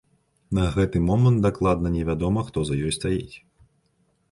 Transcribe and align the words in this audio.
На 0.57 0.63
гэты 0.75 1.01
момант 1.09 1.43
дакладна 1.47 1.87
не 1.97 2.03
вядома, 2.09 2.47
хто 2.49 2.65
за 2.73 2.81
ёй 2.87 2.91
стаіць. 3.01 3.35